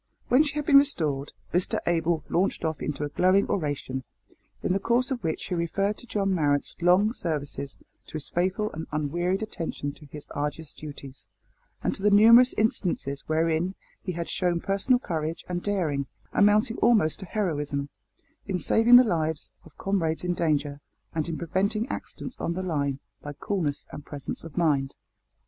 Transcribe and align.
When 0.29 0.41
she 0.41 0.55
had 0.55 0.65
been 0.65 0.77
restored, 0.79 1.31
Mr 1.53 1.77
Abel 1.85 2.23
launched 2.27 2.65
off 2.65 2.81
into 2.81 3.03
a 3.03 3.09
glowing 3.09 3.47
oration, 3.47 4.03
in 4.63 4.73
the 4.73 4.79
course 4.79 5.11
of 5.11 5.23
which 5.23 5.45
he 5.49 5.53
referred 5.53 5.97
to 5.99 6.07
John 6.07 6.33
Marrot's 6.33 6.75
long 6.81 7.13
services, 7.13 7.77
to 8.07 8.13
his 8.13 8.27
faithful 8.27 8.71
and 8.71 8.87
unwearied 8.91 9.43
attention 9.43 9.91
to 9.91 10.07
his 10.07 10.25
arduous 10.31 10.73
duties, 10.73 11.27
and 11.83 11.93
to 11.93 12.01
the 12.01 12.09
numerous 12.09 12.53
instances 12.53 13.25
wherein 13.29 13.75
he 14.01 14.13
had 14.13 14.27
shown 14.27 14.59
personal 14.59 14.97
courage 14.97 15.45
and 15.47 15.61
daring, 15.61 16.07
amounting 16.33 16.77
almost 16.77 17.19
to 17.19 17.27
heroism, 17.27 17.89
in 18.47 18.57
saving 18.57 18.95
the 18.95 19.03
lives 19.03 19.51
of 19.65 19.77
comrades 19.77 20.23
in 20.23 20.33
danger, 20.33 20.81
and 21.13 21.29
in 21.29 21.37
preventing 21.37 21.87
accidents 21.89 22.35
on 22.39 22.53
the 22.53 22.63
line 22.63 22.97
by 23.21 23.33
coolness 23.33 23.85
and 23.91 24.03
presence 24.03 24.43
of 24.43 24.57
mind. 24.57 24.95